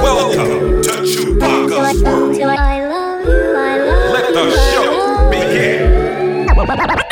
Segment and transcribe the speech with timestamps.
[0.00, 2.40] Welcome to Chewbacca's World.
[2.40, 7.04] I love I love Let the show begin.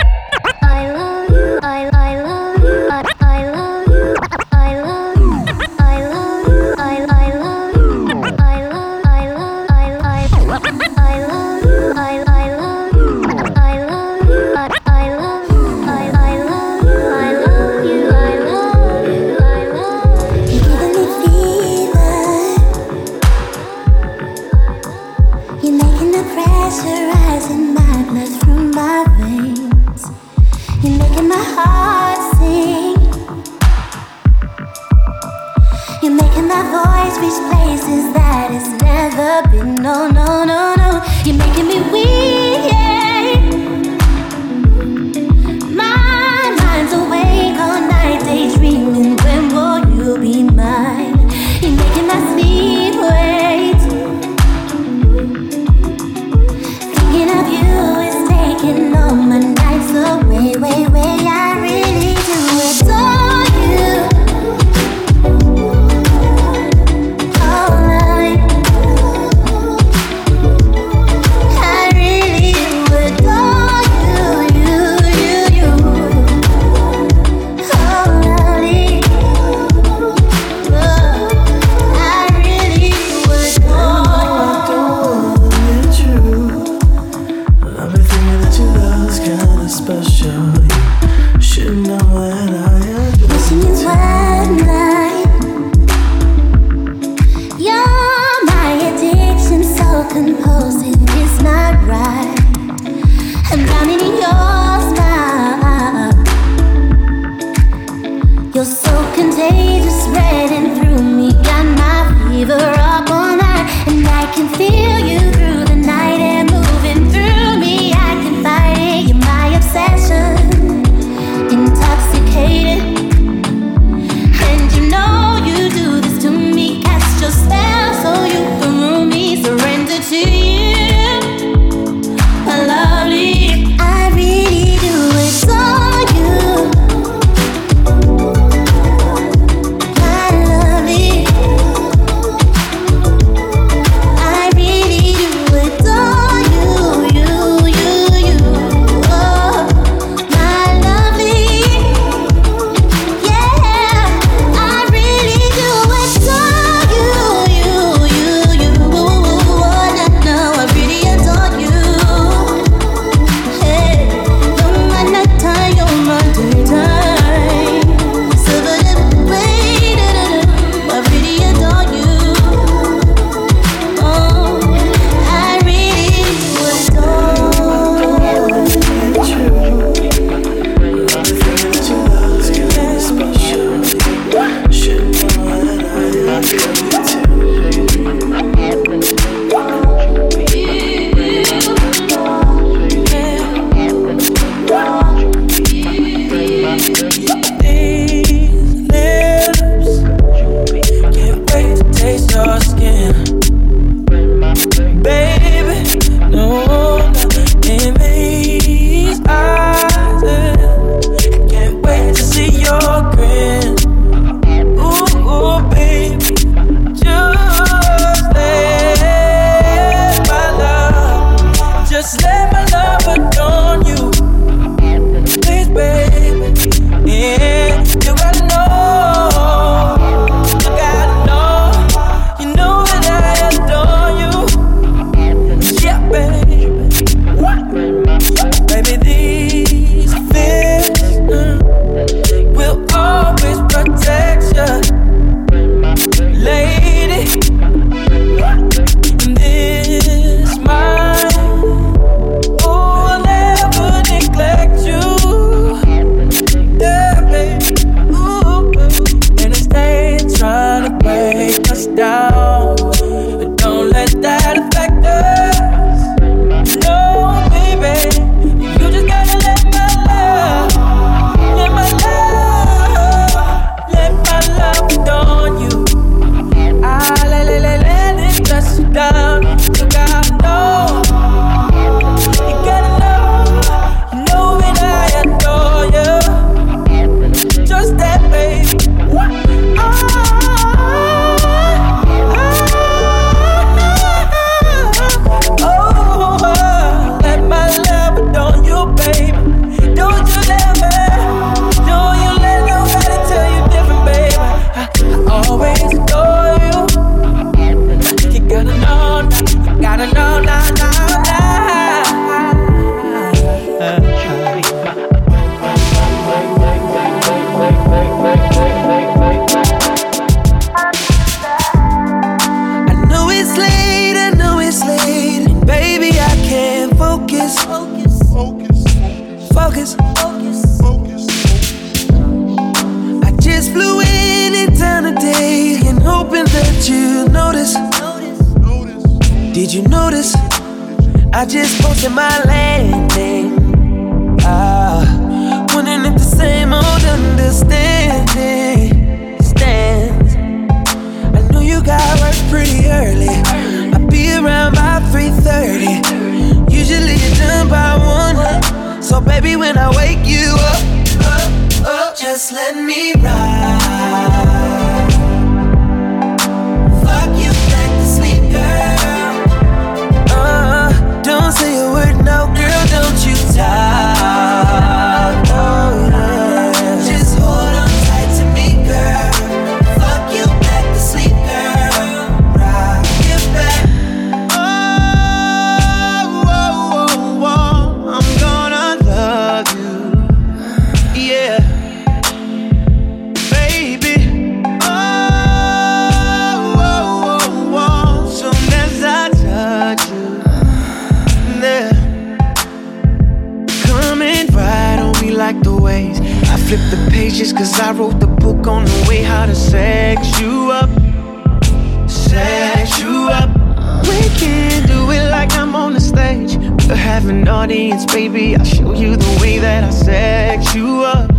[417.57, 418.55] Audience, baby.
[418.55, 421.31] I'll show you the way that I sex you up.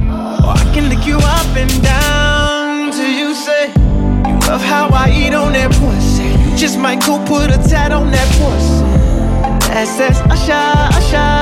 [0.45, 3.67] Or I can lick you up and down till you say
[4.25, 6.29] you love how I eat on that pussy.
[6.49, 8.81] You just might go put a tat on that pussy.
[9.69, 10.67] And that says Usher,
[10.99, 11.37] Usher.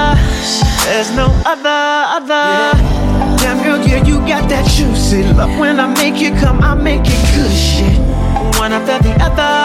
[0.85, 1.81] There's no other,
[2.17, 2.75] other.
[3.39, 5.57] Damn girl, yeah, you got that juicy love.
[5.57, 7.97] When I make you come, I make it good shit
[8.59, 9.55] one after the other.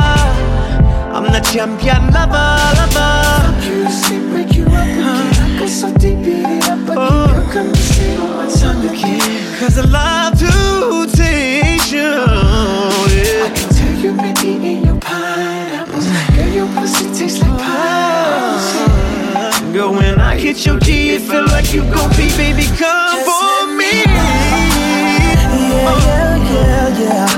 [1.15, 2.49] I'm the champion lover,
[2.79, 4.20] lover.
[4.51, 4.81] Fuck you, sleep, wake you up again.
[5.03, 6.97] I go so deep, beat it up again.
[6.99, 7.49] Oh.
[7.53, 9.59] Come and sit on my tongue again.
[9.61, 12.01] Cause I love to taste you.
[12.01, 13.45] Yeah.
[13.45, 16.07] I can tell you've been eating your pineapples.
[16.35, 18.67] Girl, your pussy tastes like pineapples.
[19.73, 23.67] Girl, when I hit your G, it feel like you gon' be, baby, come for
[23.77, 24.03] me.
[24.03, 25.99] Yeah, uh.
[26.07, 27.29] yeah, yeah, yeah.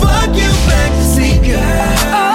[0.00, 2.14] Fuck you back to sleep, girl.
[2.14, 2.31] Oh.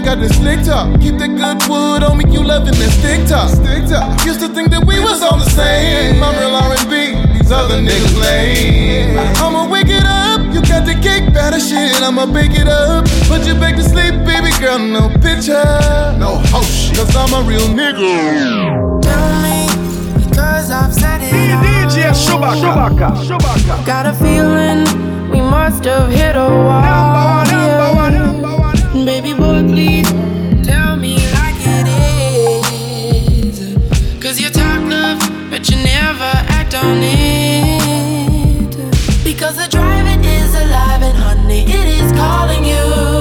[0.00, 0.88] I got this slick talk.
[0.98, 3.52] Keep that good wood on me, you loving that stick talk.
[3.52, 4.08] Stick talk.
[4.24, 6.24] Used to think that we was on the same.
[6.24, 9.20] I'm real R&B, these other niggas lame.
[9.36, 12.00] I'ma wake it up, you got the cake batter shit.
[12.00, 14.80] I'ma bake it up, put you back to sleep, baby girl.
[14.80, 15.68] No picture,
[16.16, 16.96] no hoe shit.
[16.96, 19.04] Cause I'm a real nigga.
[19.04, 19.68] Tell me,
[20.16, 21.60] because I've said it all.
[21.60, 23.20] DJ Chewbacca.
[23.28, 23.84] Chewbacca.
[23.84, 24.88] Got a feeling
[25.28, 27.49] we must have hit a wall.
[29.04, 30.08] Baby boy, please
[30.62, 31.86] tell me like it
[33.46, 33.76] is.
[34.22, 35.18] Cause you talk love,
[35.50, 38.76] but you never act on it.
[39.24, 43.19] Because the driving is alive and honey, it is calling you.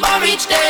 [0.00, 0.56] For each day.
[0.56, 0.67] reach.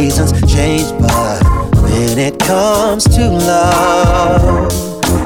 [0.00, 1.44] Seasons change, but
[1.82, 4.72] when it comes to love,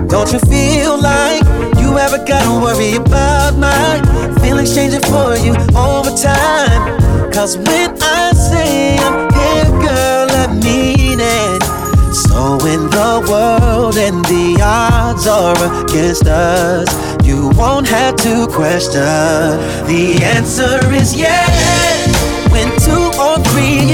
[0.09, 1.45] don't you feel like
[1.78, 4.02] you ever gotta worry about my
[4.40, 7.00] feelings changing for you over time?
[7.33, 11.62] Cause when I say I'm here, girl, I mean it.
[12.12, 16.88] So when the world and the odds are against us,
[17.25, 19.02] you won't have to question.
[19.87, 21.83] The answer is yes.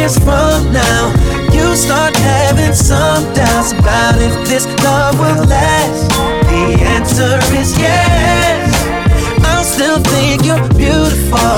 [0.00, 1.12] Years from now,
[1.52, 6.09] you start having some doubts about if this love will last,
[6.49, 6.64] the
[6.97, 8.69] answer is yes.
[9.45, 11.57] I'll still think you're beautiful.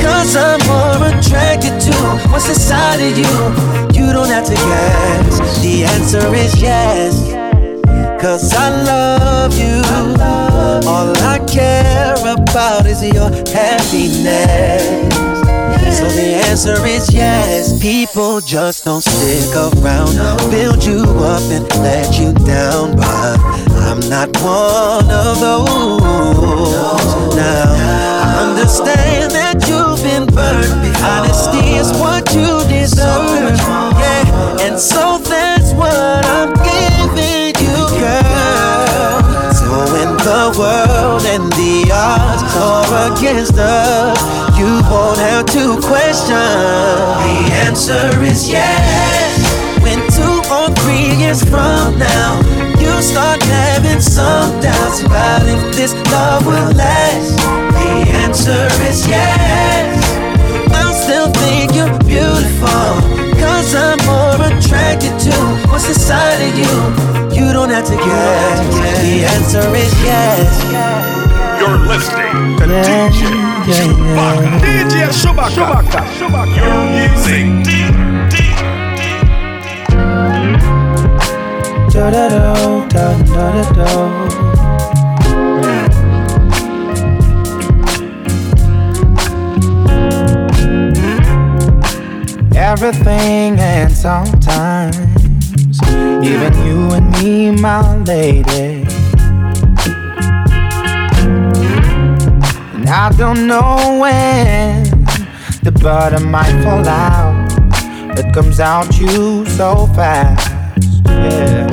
[0.00, 1.94] Cause I'm more attracted to
[2.30, 3.34] what's inside of you.
[3.98, 5.62] You don't have to guess.
[5.62, 7.12] The answer is yes.
[8.22, 9.82] Cause I love you.
[10.88, 15.11] All I care about is your happiness.
[15.92, 17.80] So the answer is yes.
[17.80, 20.16] People just don't stick around,
[20.50, 22.96] build you up and let you down.
[22.96, 23.38] But
[23.86, 27.36] I'm not one of those.
[27.36, 27.74] Now
[28.24, 30.96] I understand that you've been burned.
[31.02, 33.58] Honesty is what you deserve.
[33.98, 36.61] Yeah, and so that's what I'm
[40.62, 44.18] world and the odds are against us,
[44.58, 46.46] you won't have to question.
[47.26, 49.34] The answer is yes.
[49.82, 52.38] When two or three years from now,
[52.78, 57.36] you start having some doubts about if this love will last.
[57.82, 57.92] The
[58.22, 59.98] answer is yes.
[60.78, 63.21] I'll still think you're beautiful.
[63.62, 65.30] Cause I'm more attracted to
[65.70, 66.66] what's inside of you.
[67.30, 68.58] You don't have to guess.
[69.04, 70.50] The answer is yes.
[71.60, 73.22] You're listening to DJ
[73.62, 74.58] Chewbacca.
[74.58, 76.02] DJ Chewbacca.
[76.18, 76.56] Chewbacca.
[76.58, 77.44] Your music.
[77.62, 77.94] Deep,
[78.34, 78.58] deep,
[81.92, 82.42] Da da da
[82.88, 84.31] da da da da.
[92.62, 94.96] Everything and sometimes,
[96.24, 98.86] even you and me, my lady.
[102.72, 104.84] And I don't know when
[105.64, 107.50] the butter might fall out.
[108.16, 110.48] It comes out you so fast.
[111.06, 111.66] Yeah.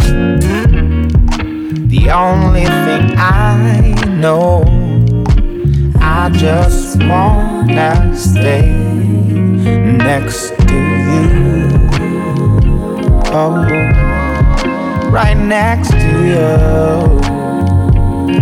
[1.85, 4.63] The only thing I know,
[6.01, 8.69] I just wanna stay
[10.09, 10.68] next
[13.31, 13.63] Oh,
[15.11, 16.47] right next to you.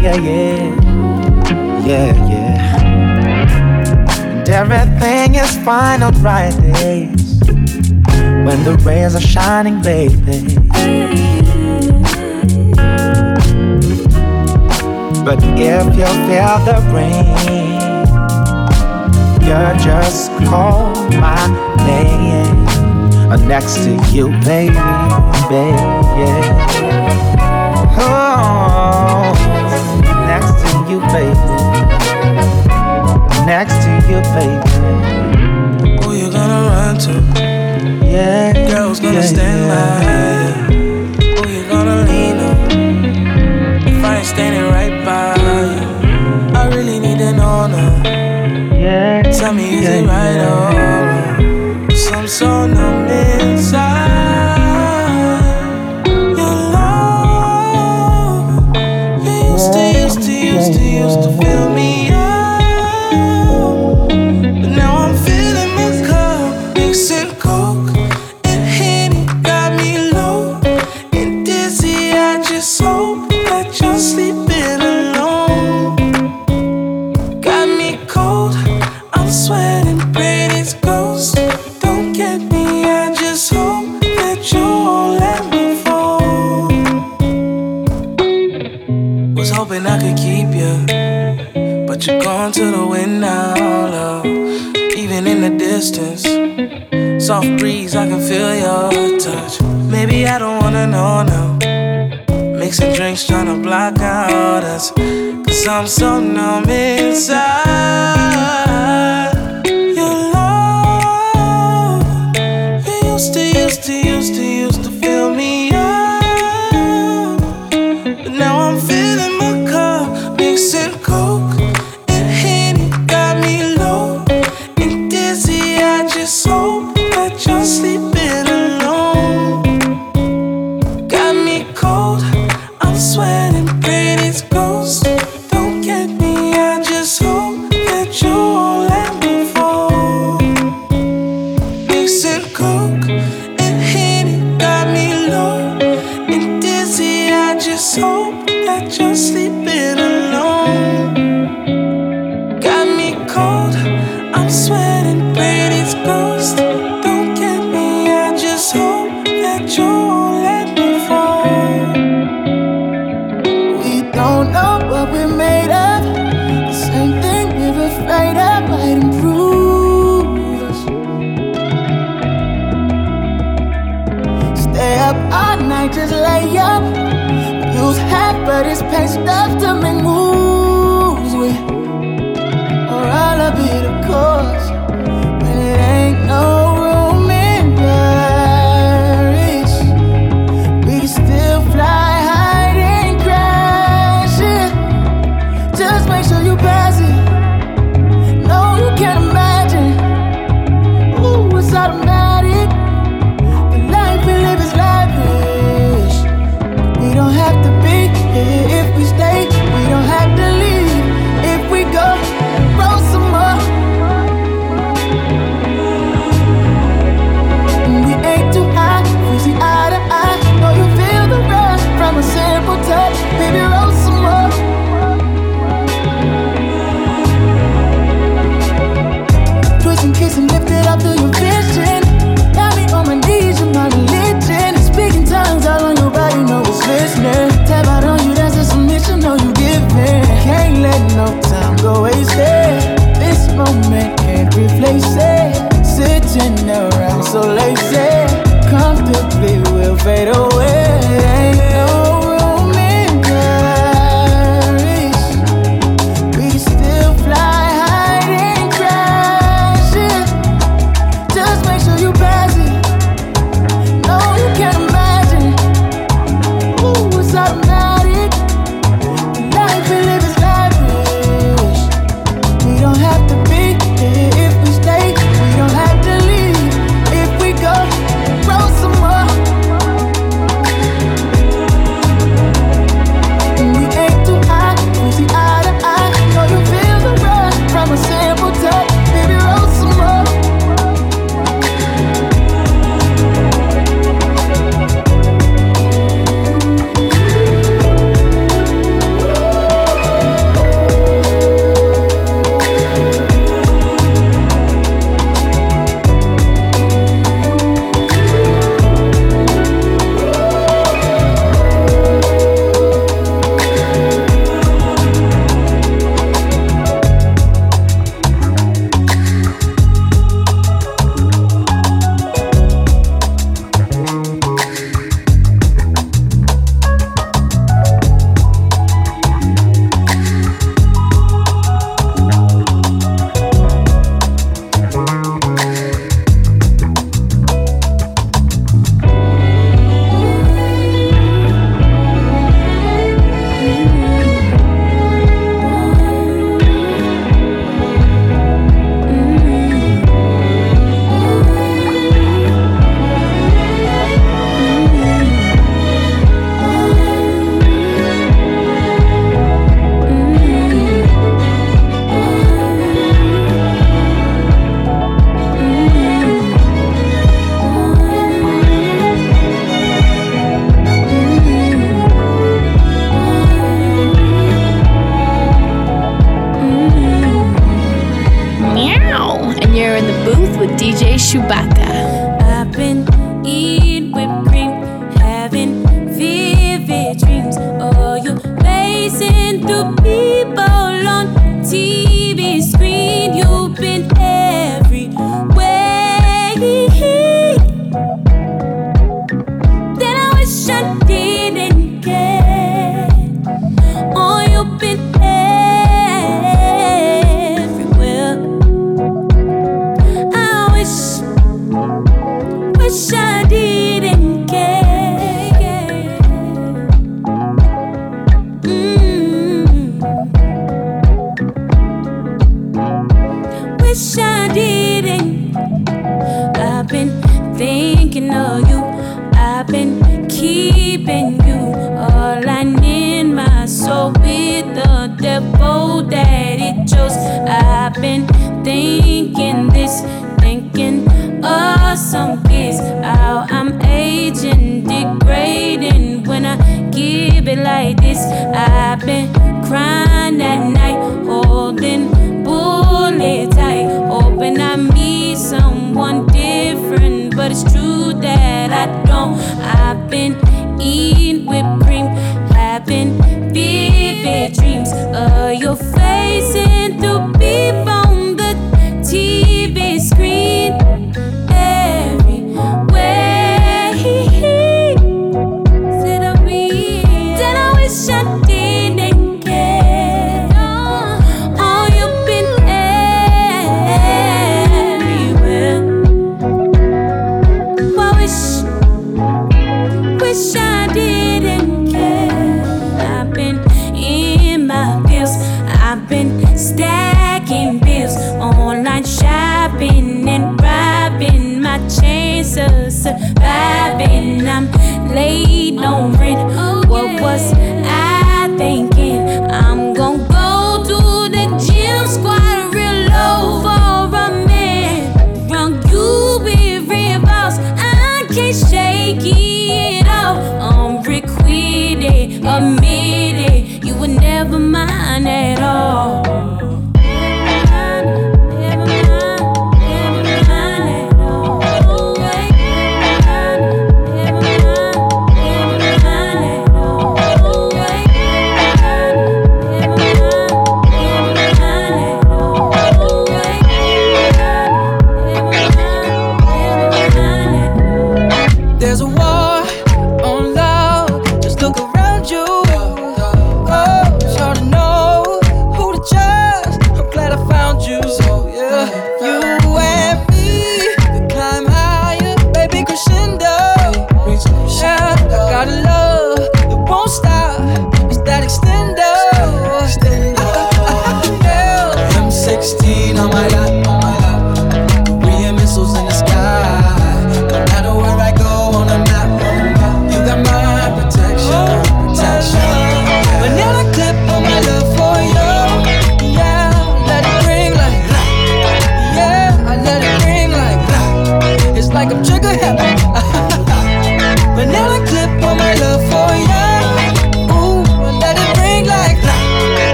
[0.00, 0.74] Yeah, yeah,
[1.84, 2.80] yeah, yeah.
[4.38, 7.40] And everything is fine on Fridays
[8.46, 10.56] when the rays are shining, baby.
[15.24, 17.26] But if you feel the rain,
[19.42, 22.66] you're just call my name.
[23.48, 24.74] Next to you, baby,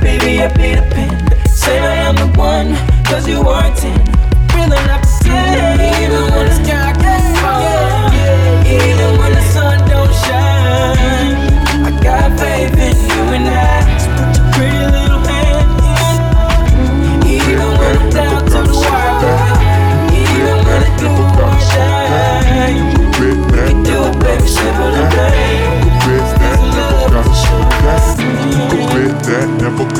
[0.00, 1.46] baby, a pen.
[1.48, 3.99] Say I am the one, cause you are ten.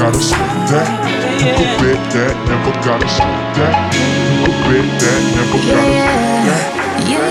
[0.00, 0.40] Gotta sweat
[0.72, 0.88] that.
[1.44, 3.92] You quit that, never gotta sweat that.
[4.40, 6.64] You quit that, never gotta sweat that.
[7.04, 7.28] Yeah,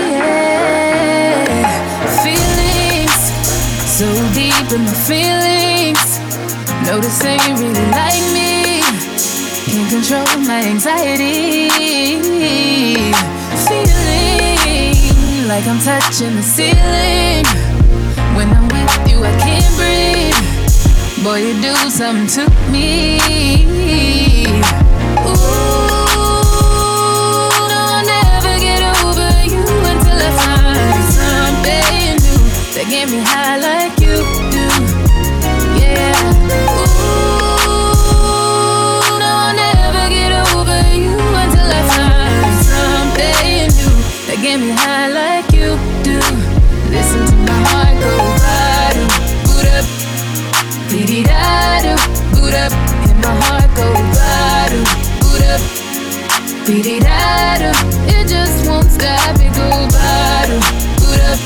[2.22, 3.18] feelings
[3.90, 4.06] so
[4.38, 6.22] deep in my feelings.
[6.86, 8.86] Notice they really like me.
[9.66, 11.74] Can't control my anxiety.
[13.66, 14.94] Feeling
[15.50, 17.69] like I'm touching the ceiling.
[21.22, 23.18] Boy, you do something to me.
[25.18, 25.36] Ooh,
[27.68, 32.40] no, I'll never get over you until I find something new
[32.72, 33.58] that get me high
[52.50, 53.86] boot up, and my heart go
[54.18, 54.82] bottom,
[55.22, 55.60] boot up,
[56.66, 57.70] dee da do.
[58.10, 60.58] It just won't stop, it go bottom,
[60.98, 61.38] boot up,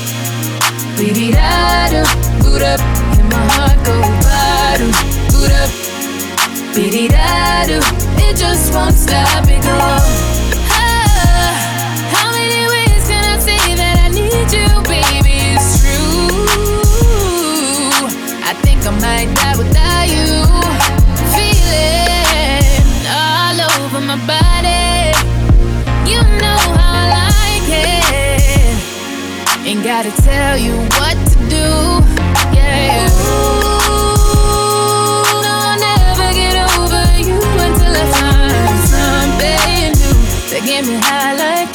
[0.97, 2.01] dee da do,
[2.41, 2.81] boot up,
[3.19, 4.89] and my heart go bottom,
[5.29, 5.69] boot up,
[6.73, 7.79] dee da do.
[8.25, 9.24] It just won't stop,
[30.03, 31.67] gotta tell you what to do.
[32.51, 33.07] Yeah.
[33.07, 34.11] Ooh,
[35.45, 40.15] no, I'll never get over you until I find something new
[40.51, 41.74] that get me high like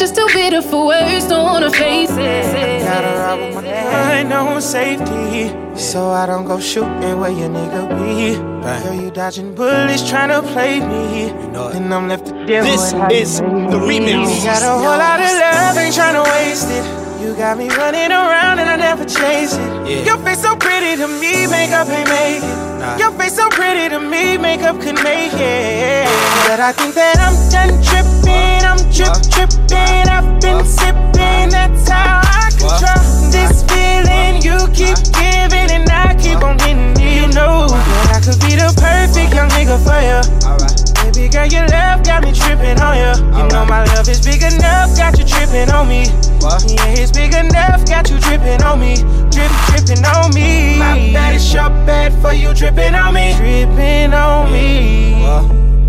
[0.00, 2.82] That's just too bitter for words, don't wanna face it.
[2.82, 5.52] Gotta ride with my mind on safety.
[5.76, 8.36] So I don't go shooting where your nigga be.
[8.64, 11.28] Girl, you dodging bullets trying to play me.
[11.76, 13.98] And I'm left to deal This with how you is made the me.
[14.00, 14.42] remix.
[14.42, 16.99] Got a whole lot of love, ain't trying to waste it.
[17.20, 20.06] You got me running around and I never chase it.
[20.06, 22.98] Your face so pretty to me, makeup ain't make it.
[22.98, 26.08] Your face so pretty to me, makeup could make it.
[26.48, 30.08] But I think that I'm done tripping, I'm trip tripping.
[30.08, 34.40] I've been sipping, that's how I control this feeling.
[34.40, 37.20] You keep giving and I keep on getting it.
[37.20, 40.69] You know that I could be the perfect young nigga for you.
[41.12, 43.26] Baby girl, your love got me tripping on you.
[43.36, 46.04] You know my love is big enough, got you tripping on me.
[46.06, 48.94] Yeah, it's big enough, got you tripping on me.
[49.30, 50.78] Drip, tripping on me.
[50.78, 53.34] My bad is your bad for you tripping on me.
[53.36, 55.20] Tripping on me.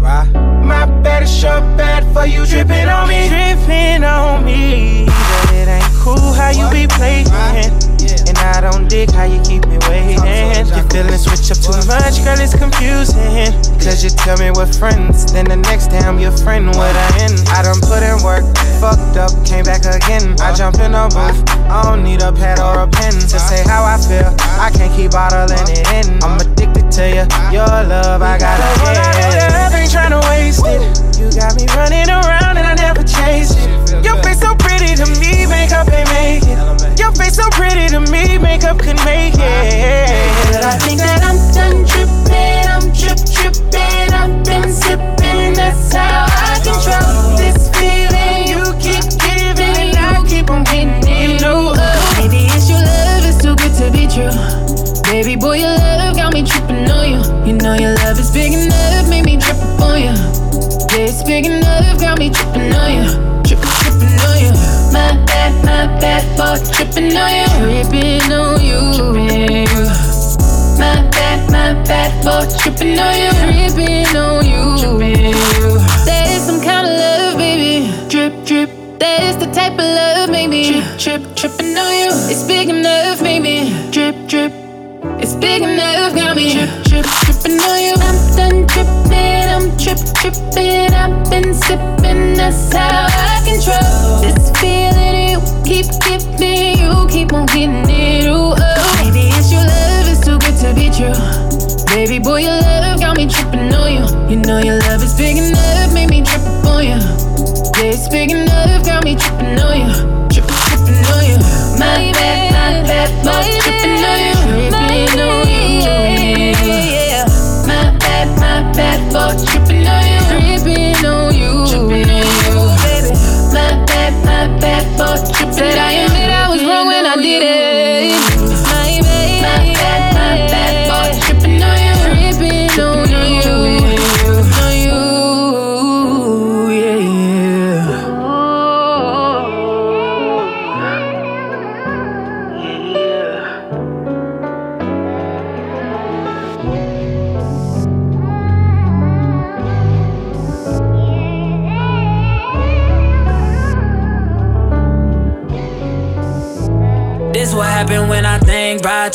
[0.02, 3.30] My bad is your bad for you tripping on me.
[3.30, 5.06] Tripping on me.
[5.06, 7.91] But it ain't cool how you be playing.
[8.42, 10.18] I don't dig how you keep me waiting.
[10.18, 13.54] Your feelings switch up too much, girl, it's confusing.
[13.78, 17.08] Cause you tell me we're friends, then the next day I'm your friend, what I
[17.22, 17.38] end.
[17.50, 18.46] I done put in work,
[18.82, 20.36] fucked up, came back again.
[20.42, 23.64] I jump in a booth, I don't need a pad or a pen to say
[23.66, 24.34] how I feel.
[24.58, 26.22] I can't keep bottling it in.
[26.24, 29.52] I'm addicted to you, your love, I gotta get.
[29.54, 31.11] Love ain't tryna waste it.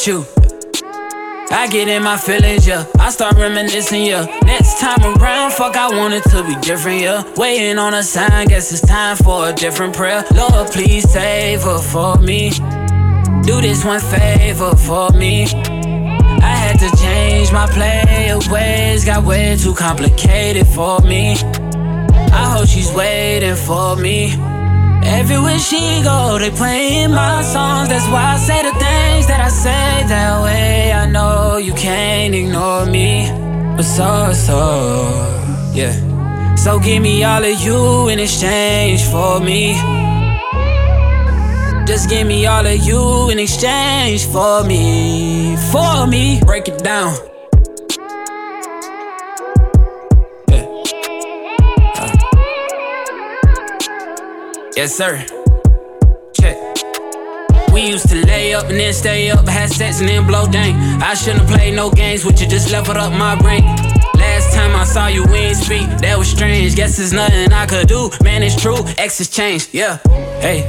[0.07, 0.25] You.
[1.51, 2.85] I get in my feelings, yeah.
[2.99, 4.27] I start reminiscing, yeah.
[4.45, 7.25] Next time around, fuck, I want it to be different, yeah.
[7.37, 10.25] Waiting on a sign, guess it's time for a different prayer.
[10.35, 12.51] Lord, please save her for me.
[13.43, 15.45] Do this one favor for me.
[15.45, 21.37] I had to change my play of ways, got way too complicated for me.
[22.33, 24.56] I hope she's waiting for me.
[25.07, 27.89] Everywhere she go, they playing my songs.
[27.89, 30.93] That's why I say the things that I say that way.
[30.93, 33.31] I know you can't ignore me,
[33.77, 34.61] but so so,
[35.73, 35.95] yeah.
[36.57, 39.75] So give me all of you in exchange for me.
[41.87, 46.41] Just give me all of you in exchange for me, for me.
[46.45, 47.15] Break it down.
[54.77, 55.25] Yes, sir.
[56.35, 56.55] Check.
[57.73, 60.77] We used to lay up and then stay up, had sex and then blow dang.
[61.03, 63.65] I shouldn't have played no games with you, just leveled up my brain.
[64.17, 65.89] Last time I saw you, we ain't speak.
[66.01, 66.77] That was strange.
[66.77, 68.11] Guess there's nothing I could do.
[68.23, 68.77] Man, it's true.
[68.99, 69.97] Exes changed, yeah.
[70.41, 70.61] Hey,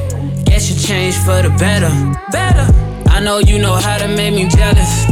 [0.46, 1.92] guess you changed for the better.
[2.32, 2.66] Better.
[3.10, 5.06] I know you know how to make me jealous.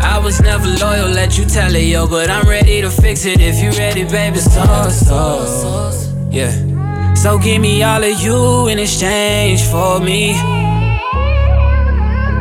[0.00, 2.08] I was never loyal, let you tell it, yo.
[2.08, 4.38] But I'm ready to fix it if you ready, baby.
[4.38, 6.67] So, so, yeah.
[7.18, 10.34] So give me all of you in exchange for me.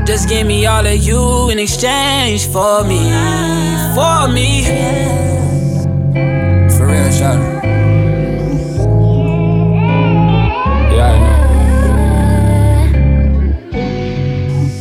[0.06, 3.10] Just give me all of you in exchange for me,
[3.96, 4.64] for me.
[6.78, 7.64] For real, shout out.
[10.94, 11.38] Yeah, I know.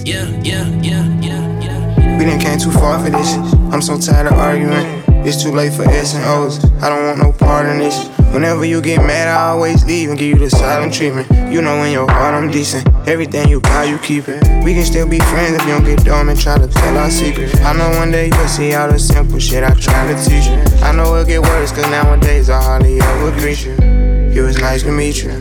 [0.04, 2.18] Yeah, yeah, yeah, yeah, yeah.
[2.18, 3.32] We done came too far for this.
[3.72, 5.02] I'm so tired of arguing.
[5.24, 6.62] It's too late for S and O's.
[6.82, 8.15] I don't want no part in this.
[8.36, 11.26] Whenever you get mad, I always leave and give you the silent treatment.
[11.50, 12.86] You know in your heart I'm decent.
[13.08, 14.44] Everything you buy, you keep it.
[14.62, 17.10] We can still be friends if you don't get dumb and try to tell our
[17.10, 17.58] secrets.
[17.60, 20.60] I know one day you'll see all the simple shit I try to teach you.
[20.84, 23.72] I know it'll get worse, cause nowadays I hardly ever greet you.
[23.72, 25.32] It was nice to meet you.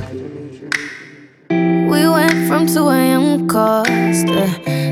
[1.49, 3.49] We went from 2 a.m.
[3.49, 4.47] calls to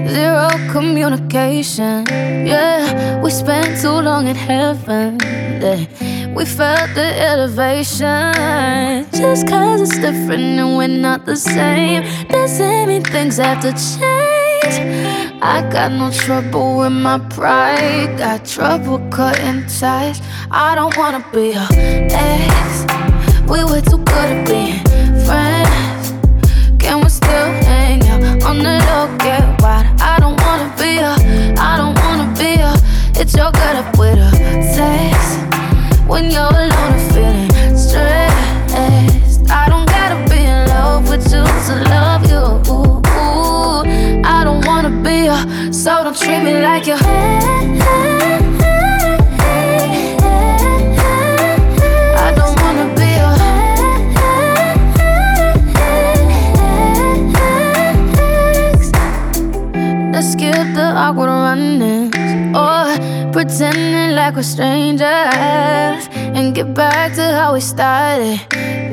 [0.09, 2.05] zero communication.
[2.45, 5.19] Yeah, we spent too long in heaven.
[5.63, 8.33] Yeah, we felt the elevation.
[9.11, 14.75] Just cause it's different and we're not the same, doesn't mean things have to change.
[15.41, 20.21] I got no trouble with my pride, got trouble cutting ties.
[20.49, 22.85] I don't wanna be your ex.
[23.47, 25.02] We were too good at being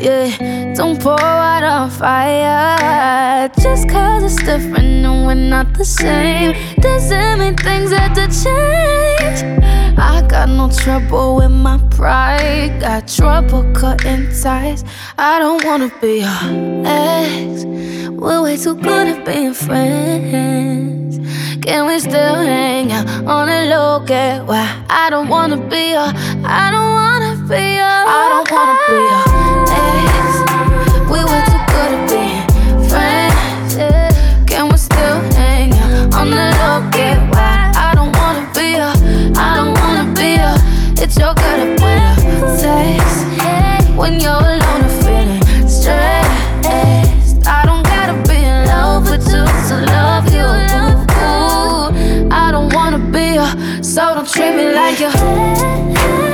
[0.01, 3.51] Yeah, don't pour out on fire.
[3.61, 6.57] Just cause it's different and we're not the same.
[6.77, 9.61] Doesn't mean things have to change.
[9.99, 12.81] I got no trouble with my pride.
[12.81, 14.85] Got trouble cutting ties.
[15.19, 17.67] I don't wanna be your ex.
[18.09, 21.19] We're way too good at being friends.
[21.61, 24.03] Can we still hang out on the low?
[24.07, 26.11] Get why I don't wanna be your.
[26.47, 26.90] I don't.
[28.13, 29.23] I don't wanna be your
[29.71, 30.43] ex.
[31.13, 32.43] We were too good at being
[32.91, 33.73] friends.
[34.51, 36.91] Can we still hang out on the low?
[37.79, 38.95] I don't wanna be your.
[39.39, 40.57] I don't wanna be your.
[41.01, 41.71] It's your at
[43.97, 47.47] when you're alone and feeling stressed.
[47.47, 50.49] I don't gotta be in love with you to love you.
[52.29, 53.53] I don't wanna be your.
[53.85, 56.30] So don't treat me like you.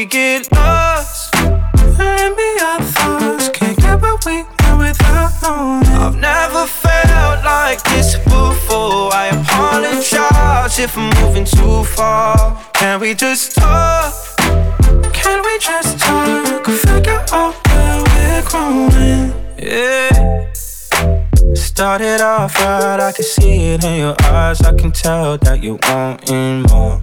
[0.00, 1.34] We get lost.
[1.36, 3.50] And be our thoughts.
[3.50, 5.84] Can't get what we want without knowing.
[6.04, 9.12] I've never felt like this before.
[9.12, 12.34] I apologize if I'm moving too far.
[12.72, 14.14] Can we just talk?
[15.12, 16.64] Can we just talk?
[16.64, 19.34] Figure out where we're growing.
[19.58, 20.50] Yeah.
[21.54, 24.62] Started off right, I can see it in your eyes.
[24.62, 27.02] I can tell that you wanting more.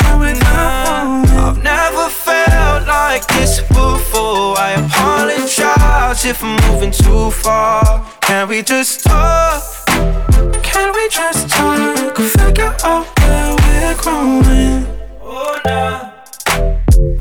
[0.51, 4.57] I've never felt like this before.
[4.57, 8.05] I apologize if I'm moving too far.
[8.21, 9.63] Can we just talk?
[10.63, 12.15] Can we just talk?
[12.15, 14.85] Figure out where we're growing.
[15.21, 16.11] Oh, nah.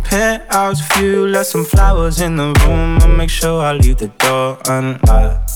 [0.05, 2.99] Penthouse view, left some flowers in the room.
[3.01, 5.51] I'll make sure I leave the door unlocked.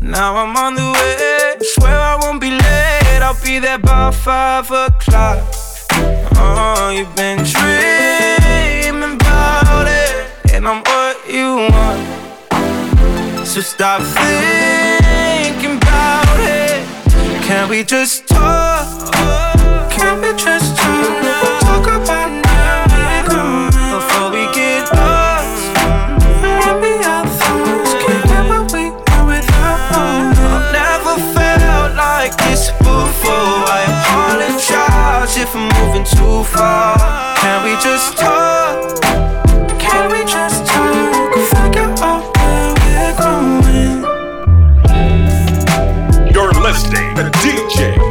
[0.00, 3.20] Now I'm on the way, swear I won't be late.
[3.22, 5.63] I'll be there by five o'clock.
[6.36, 13.46] Oh, you've been dreaming about it, and I'm what you want.
[13.46, 16.84] So stop thinking about it.
[17.42, 19.12] Can we just talk?
[19.90, 21.60] Can we just talk?
[21.60, 22.43] Talk about
[36.44, 37.36] far.
[37.36, 39.00] Can we just talk?
[39.78, 41.34] Can we just talk?
[41.34, 44.04] Figure out where we're going.
[46.32, 48.03] You're listening to DJ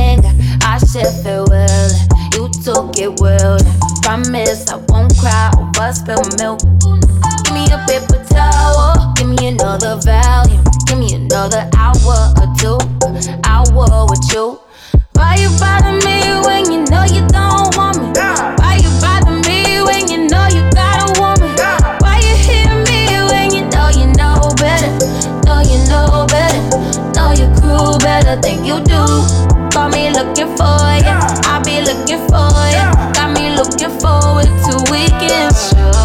[0.00, 0.20] fling.
[0.62, 1.90] I said farewell,
[2.34, 3.58] you took it well.
[4.02, 6.60] Promise I won't cry over spilled milk.
[7.44, 12.78] Give me a paper towel, give me another volume, give me another hour or two,
[13.44, 14.58] hour with you.
[15.14, 18.08] Why you bother me when you know you don't want me?
[18.60, 21.50] Why you bother me when you know you got a woman?
[22.00, 24.92] Why you hit me when you know you know better?
[25.44, 26.62] Know you know better,
[27.14, 29.59] know your crew better than you do.
[29.80, 31.16] Got me looking for ya,
[31.48, 32.92] I be looking for ya.
[33.14, 35.70] Got me looking forward to weekends.
[35.72, 35.99] Sure,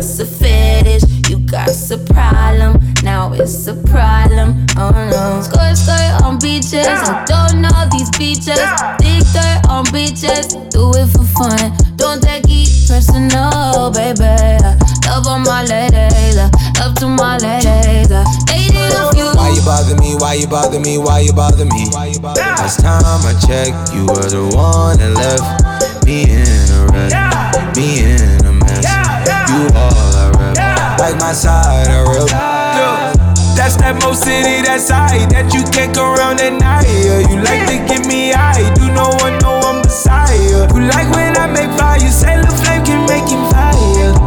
[0.00, 1.02] got a fetish.
[1.28, 2.80] You got a problem.
[3.02, 4.66] Now it's a problem.
[4.76, 5.42] Oh no.
[5.42, 6.86] Skirt, skirt on beaches.
[6.86, 8.60] I don't know these beaches.
[8.98, 10.56] Dig dirt on beaches.
[10.72, 11.76] Do it for fun.
[11.96, 14.56] Don't take it personal, baby.
[15.06, 16.36] Love on my ladies.
[16.80, 18.08] Love to my ladies.
[19.36, 20.16] Why you bother me?
[20.16, 20.96] Why you bother me?
[20.96, 21.90] Why you bother me?
[21.92, 28.00] Last time I checked, you were the one that left me in a wreck, me
[28.00, 28.19] in.
[29.60, 33.20] You all I rep, like my side I rep.
[33.60, 36.88] That's that Mo City, that side that you can't go around at night.
[36.88, 40.64] Yeah, You like to get me high, do no one know I'm beside you.
[40.72, 43.76] You like when I make fire, you say the flame can make him fire.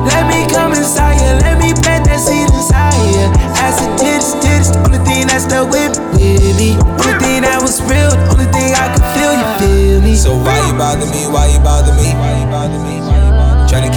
[0.05, 3.25] Let me come inside you, let me plant that seed inside you.
[3.57, 6.77] Acid tits, tits, only thing that's stuck with with me.
[6.77, 10.13] Only thing that was real, only thing I could feel, you feel me.
[10.15, 11.25] So why you bother me?
[11.25, 12.12] Why you bother me?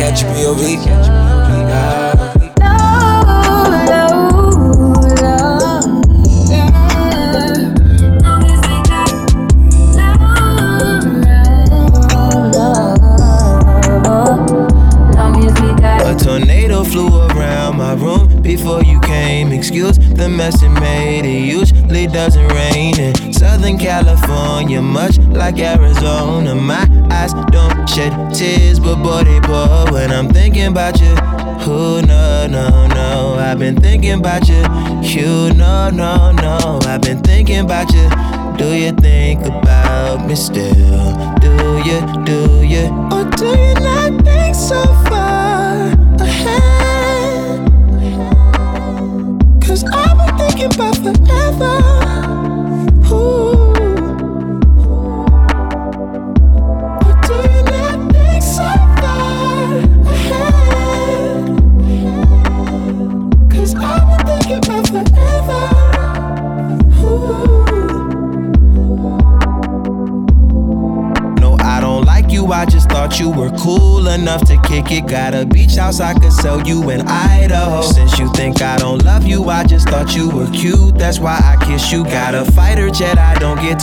[0.06, 2.15] Catch a POV.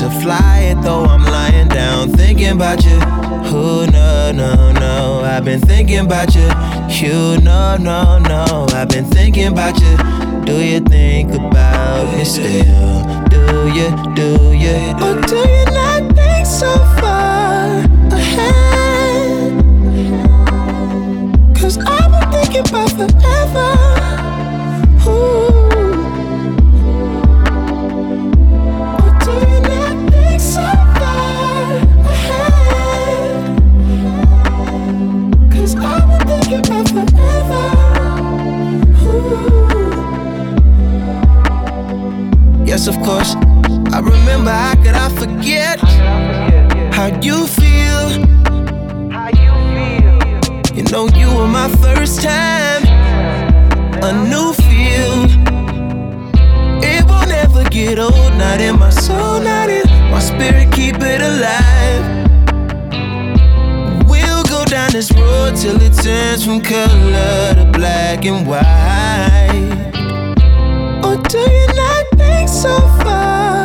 [0.04, 1.06] To fly it though.
[1.06, 3.00] I'm lying down thinking about you.
[3.50, 5.22] Who, no, no, no.
[5.24, 6.48] I've been thinking about you.
[6.90, 8.68] You, no, no, no.
[8.72, 9.96] I've been thinking about you.
[10.46, 13.04] Do you think about me still?
[13.34, 13.42] Do
[13.78, 13.90] you,
[14.20, 14.30] do
[14.64, 14.78] you?
[15.06, 16.93] Or do you not think so
[65.04, 68.64] this road till it turns from color to black and white.
[71.04, 73.63] Or do you not think so far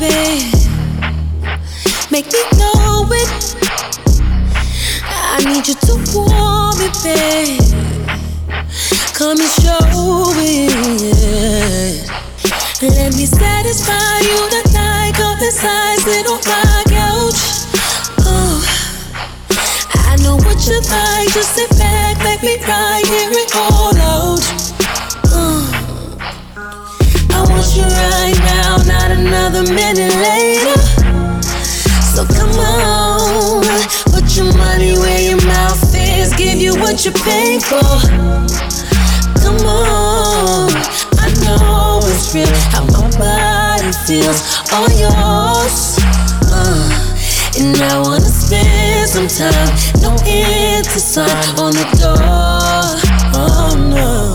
[0.00, 0.70] love.
[2.10, 3.56] Make me know it.
[5.04, 7.60] I need you to want me, babe.
[9.14, 12.10] Come and show it.
[12.82, 15.12] Let me satisfy you tonight.
[15.14, 17.68] Come inside, sit on my couch.
[18.24, 18.64] Oh,
[19.94, 21.28] I know what you like.
[21.34, 23.39] Just sit back, let me right here
[29.60, 30.80] another minute later.
[32.14, 33.62] So come on,
[34.12, 36.32] put your money where your mouth is.
[36.34, 38.00] Give you what you pay for.
[39.40, 40.70] Come on,
[41.18, 42.46] I know it's real.
[42.72, 44.40] How my body feels,
[44.72, 45.98] all yours.
[46.52, 46.90] Uh,
[47.58, 49.76] and I wanna spend some time.
[50.00, 52.16] No answer sign on the door.
[53.34, 54.29] Oh no.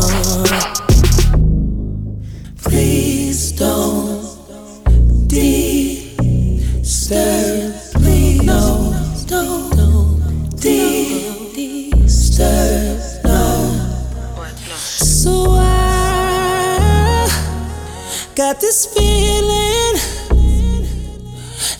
[18.55, 19.95] Got this feeling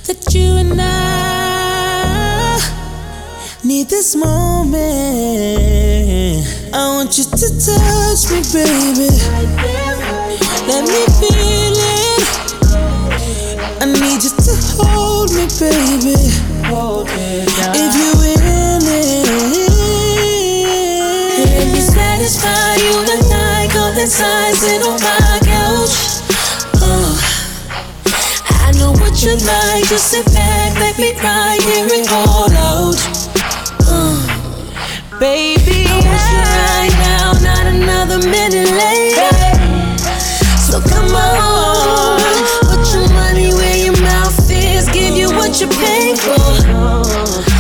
[0.08, 2.60] that you and I
[3.64, 4.76] need this moment.
[6.74, 9.10] I want you to touch me, baby.
[10.68, 12.28] Let me feel it.
[13.82, 16.16] I need you to hold me, baby.
[17.78, 19.28] If you in it,
[21.56, 23.70] let me satisfy you tonight.
[23.72, 25.25] Come inside, sit on my couch.
[29.44, 29.86] Like.
[29.88, 33.00] Just sit back, let me right here and all out.
[33.88, 39.32] Uh, baby, I want you right now, not another minute later.
[40.60, 42.20] So come on,
[42.70, 44.88] put your money where your mouth is.
[44.90, 47.55] Give you what you pay for.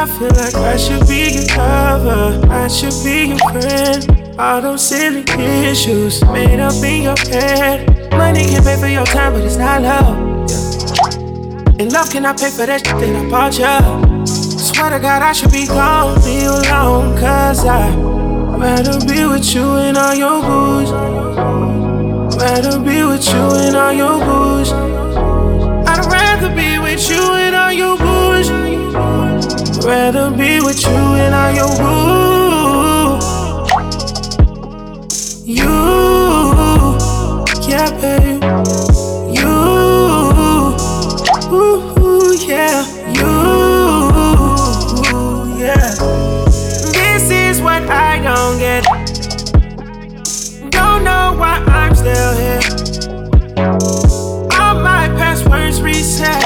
[0.00, 4.40] I feel like I should be your lover, I should be your friend.
[4.40, 8.10] All those silly issues made up in your head.
[8.12, 10.16] Money can pay for your time, but it's not love.
[11.78, 14.26] And love cannot pay for that shit that I bought you.
[14.26, 17.94] Swear to God, I should be gone, be alone, cause I
[18.56, 20.92] rather be with you and all your booze.
[22.40, 24.72] Rather be with you and all your booze.
[24.72, 27.89] I'd rather be with you and all your
[29.82, 33.24] Rather be with you and all your rules.
[35.46, 35.64] You,
[37.66, 38.42] yeah, babe.
[39.34, 39.48] You,
[41.50, 42.84] ooh, yeah.
[43.08, 43.30] You,
[45.58, 45.94] yeah.
[46.92, 48.84] This is what I don't get.
[50.70, 52.60] Don't know why I'm still here.
[54.60, 56.44] All my passwords reset.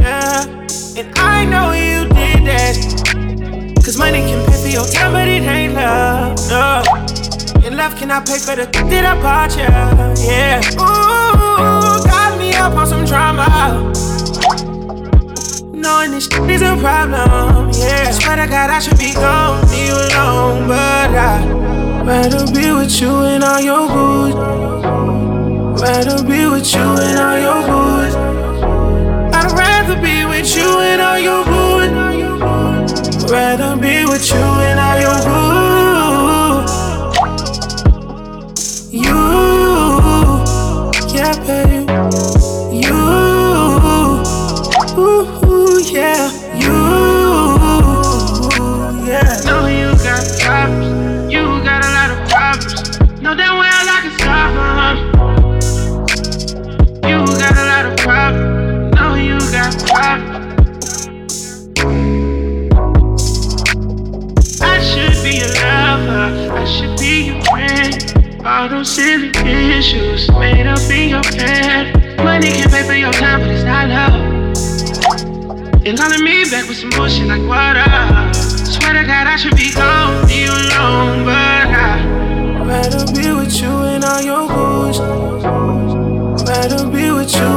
[0.00, 0.44] Yeah.
[0.96, 1.85] And I know you.
[3.96, 6.36] Cause money can pay for your time, but it ain't love.
[6.50, 6.82] No.
[7.64, 9.64] and love cannot pay for the th- that I bought you.
[10.22, 10.60] Yeah.
[10.76, 13.48] Ooh, got me up on some drama.
[15.72, 17.70] Knowing this shit is a problem.
[17.72, 18.10] Yeah.
[18.10, 21.48] Swear to God, I should be gone, be alone, but I
[22.04, 24.34] rather be with you and all your booze.
[25.80, 28.14] Rather be with you and all your booze.
[29.32, 31.65] I'd rather be with you and all your booze.
[33.28, 36.66] Rather be with you and your good.
[38.92, 39.18] You,
[41.14, 41.75] yeah, babe.
[68.66, 69.30] All those silly
[69.78, 71.94] issues made up in your head.
[72.24, 74.12] Money can pay for your time, but it's not love.
[75.86, 77.86] And calling me back with some bullshit like water.
[78.34, 83.70] Swear to God, I should be gone, be alone, but I rather be with you
[83.70, 84.98] and all your goods.
[86.42, 87.55] Rather be with you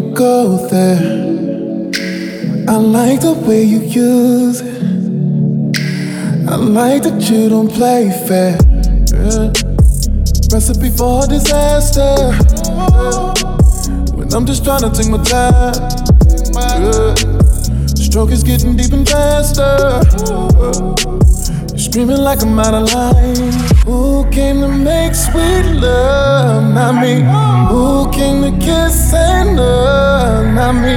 [0.00, 0.98] you go there.
[2.68, 4.80] I like the way you use it.
[6.48, 8.56] I like that you don't play fair.
[9.12, 9.52] Yeah.
[10.52, 12.32] Recipe for disaster.
[14.16, 15.74] When I'm just trying to take my time.
[16.54, 17.14] Yeah.
[17.94, 20.00] Stroke is getting deep and faster.
[21.70, 23.79] You're screaming like I'm out of line.
[23.90, 26.72] Who came to make sweet love?
[26.72, 27.26] Not me.
[27.70, 30.54] Who came to kiss and love?
[30.54, 30.94] Not me.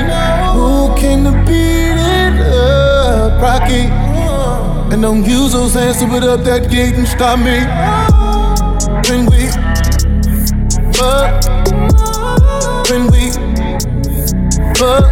[0.53, 3.41] Who came to beat it up?
[3.41, 3.89] Rocky.
[4.93, 7.57] And don't use those hands to put up that gate and stop me.
[9.09, 9.49] When we
[10.93, 11.33] fuck,
[12.91, 13.31] when we
[14.77, 15.09] fuck,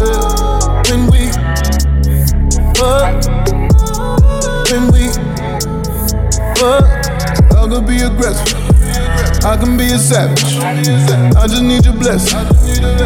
[0.00, 0.82] yeah.
[0.88, 1.28] when we
[2.72, 3.12] fuck,
[4.70, 5.12] when we
[6.56, 7.01] fuck,
[7.72, 8.54] can be aggressive.
[9.44, 10.56] I can be a savage.
[10.58, 12.38] I just need your blessing.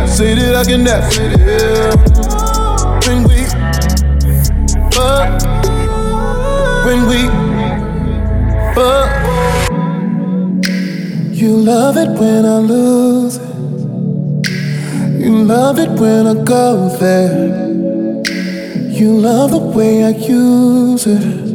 [0.08, 0.84] Say that I can.
[0.86, 1.02] Yeah.
[3.06, 3.46] When we
[4.90, 5.28] fuck,
[6.84, 7.20] when we
[8.74, 9.10] fuck.
[11.32, 13.42] You love it when I lose it.
[15.20, 17.66] You love it when I go there.
[18.90, 21.45] You love the way I use it.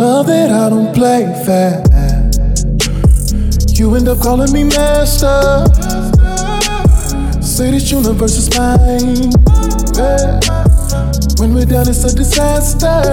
[0.00, 1.84] Love that I don't play fair.
[3.76, 5.66] You end up calling me master.
[7.42, 9.30] Say this universe is mine.
[9.94, 10.40] Yeah.
[11.36, 13.04] When we're done, it's a disaster.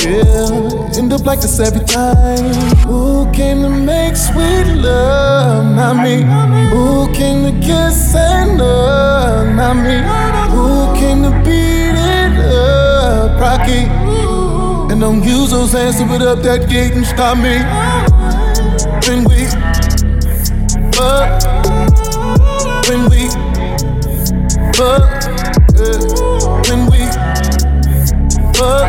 [0.00, 2.54] Yeah, end up like this every time.
[2.88, 5.76] Who came to make sweet love?
[5.76, 6.22] Not me.
[6.70, 9.54] Who came to kiss and love?
[9.54, 10.00] Not me.
[10.56, 13.38] Who came to beat it up?
[13.38, 13.85] Rocky.
[14.96, 17.60] And don't use those hands to put up that gate and stop me.
[19.04, 19.44] When we
[20.96, 21.36] fuck,
[22.88, 23.28] when we
[24.72, 25.04] fuck,
[25.76, 26.00] yeah.
[26.64, 27.04] when we
[28.56, 28.88] fuck,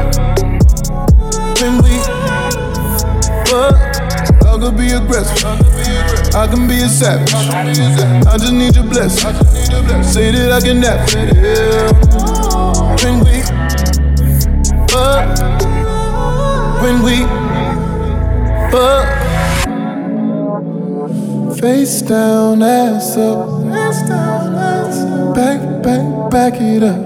[1.59, 1.99] when we
[3.43, 3.75] fuck,
[4.47, 5.43] I could be aggressive.
[6.33, 7.33] I can be a savage.
[7.35, 9.35] I just need your blessing.
[10.05, 11.09] Say that I can nap.
[11.11, 11.91] Yeah.
[13.03, 13.43] When we
[14.87, 15.46] fuck,
[16.87, 17.17] when we
[18.71, 19.07] fuck.
[21.59, 23.63] Face down, ass up.
[25.35, 27.01] Back, back, back it up.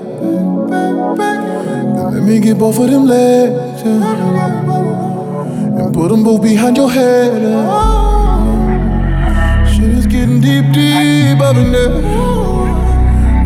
[1.95, 3.81] Now let me get both of them legs.
[3.83, 4.19] yeah.
[5.79, 7.41] And put them both behind your head.
[7.41, 7.71] yeah.
[9.71, 11.95] Shit is getting deep, deep up in there.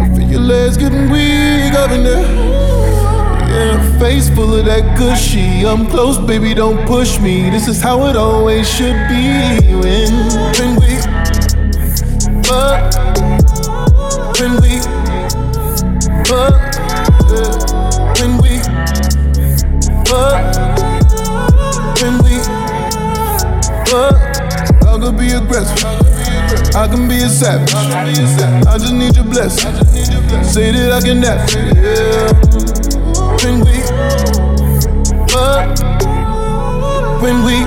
[0.01, 2.54] I feel your legs getting weak up in there.
[3.55, 5.65] Yeah, face full of that gushy.
[5.65, 7.49] I'm close, baby, don't push me.
[7.49, 9.31] This is how it always should be.
[9.81, 10.11] When,
[10.59, 10.91] when we
[12.43, 12.91] fuck,
[14.39, 14.73] when we
[16.27, 16.55] fuck,
[18.19, 18.59] when we
[20.03, 20.43] fuck,
[22.01, 22.35] when we
[23.89, 24.15] But
[24.85, 25.85] I could be aggressive.
[26.75, 27.73] I can be a savage.
[27.73, 29.73] I just need your blessing.
[30.43, 31.77] Say that I can it.
[31.77, 32.54] Yeah.
[33.43, 33.81] When we,
[35.31, 35.79] but
[37.21, 37.63] when we,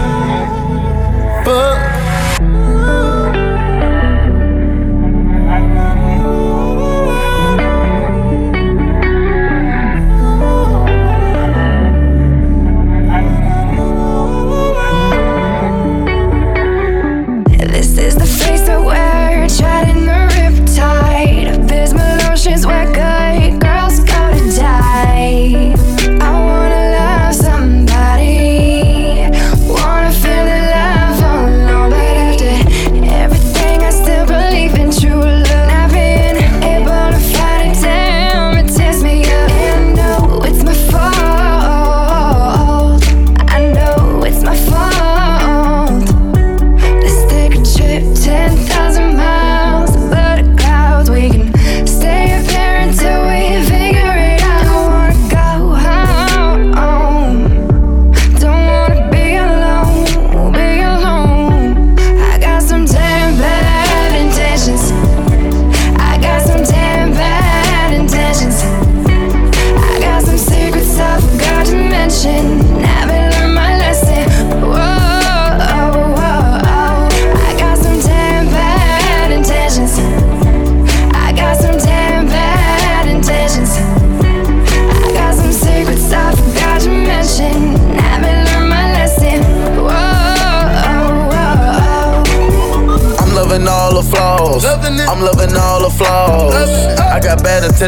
[1.45, 1.88] but.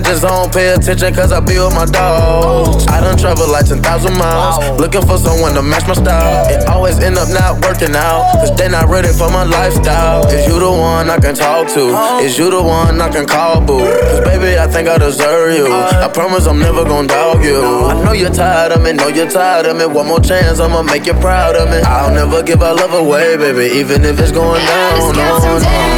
[0.01, 2.87] Intentions, I don't pay attention cause I be with my dogs.
[2.89, 3.85] I done travel like 10,000
[4.17, 6.49] miles, looking for someone to match my style.
[6.49, 10.27] It always end up not working out, cause they not ready for my lifestyle.
[10.29, 11.93] Is you the one I can talk to?
[12.25, 13.81] Is you the one I can call boo?
[13.81, 15.69] Cause baby, I think I deserve you.
[15.69, 17.61] I promise I'm never gonna dog you.
[17.61, 19.87] I know you're tired of me, know you're tired of me.
[19.87, 21.81] One more chance, I'ma make you proud of me.
[21.83, 25.15] I'll never give our love away, baby, even if it's going down.
[25.15, 25.90] No, no.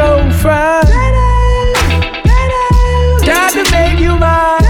[0.00, 0.86] so fried.
[3.26, 4.62] Tried to make you mine.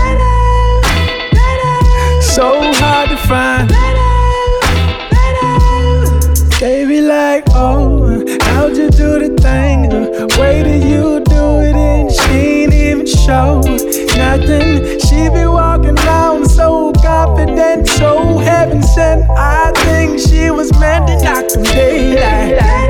[2.20, 2.46] So
[2.80, 3.70] hard to find.
[6.58, 9.78] They be like, oh, how'd you do the thing?
[10.38, 13.60] Way did you do it and she ain't even show
[14.24, 14.98] nothing.
[15.06, 19.30] She be walking down so confident, so heaven sent.
[19.30, 22.89] I think she was meant to knock some daylight.